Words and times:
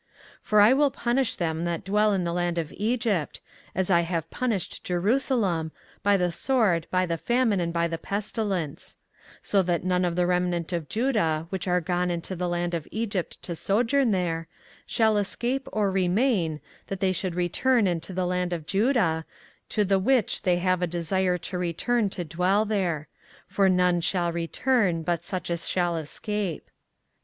24:044:013 0.39 0.39
For 0.41 0.61
I 0.61 0.73
will 0.73 0.89
punish 0.89 1.35
them 1.35 1.63
that 1.65 1.83
dwell 1.83 2.11
in 2.11 2.23
the 2.23 2.33
land 2.33 2.57
of 2.57 2.73
Egypt, 2.75 3.39
as 3.75 3.91
I 3.91 4.01
have 4.01 4.31
punished 4.31 4.83
Jerusalem, 4.83 5.71
by 6.01 6.17
the 6.17 6.31
sword, 6.31 6.87
by 6.89 7.05
the 7.05 7.19
famine, 7.19 7.59
and 7.59 7.71
by 7.71 7.87
the 7.87 7.99
pestilence: 7.99 8.97
24:044:014 9.43 9.45
So 9.45 9.61
that 9.61 9.83
none 9.83 10.03
of 10.03 10.15
the 10.15 10.25
remnant 10.25 10.73
of 10.73 10.89
Judah, 10.89 11.45
which 11.51 11.67
are 11.67 11.79
gone 11.79 12.09
into 12.09 12.35
the 12.35 12.49
land 12.49 12.73
of 12.73 12.87
Egypt 12.89 13.39
to 13.43 13.53
sojourn 13.55 14.09
there, 14.09 14.47
shall 14.87 15.17
escape 15.17 15.67
or 15.71 15.91
remain, 15.91 16.61
that 16.87 16.99
they 16.99 17.11
should 17.11 17.35
return 17.35 17.85
into 17.85 18.11
the 18.11 18.25
land 18.25 18.53
of 18.53 18.65
Judah, 18.65 19.23
to 19.69 19.85
the 19.85 19.99
which 19.99 20.41
they 20.41 20.57
have 20.57 20.81
a 20.81 20.87
desire 20.87 21.37
to 21.37 21.59
return 21.59 22.09
to 22.09 22.23
dwell 22.25 22.65
there: 22.65 23.07
for 23.45 23.69
none 23.69 24.01
shall 24.01 24.31
return 24.31 25.03
but 25.03 25.21
such 25.23 25.51
as 25.51 25.69
shall 25.69 25.95
escape. 25.95 26.71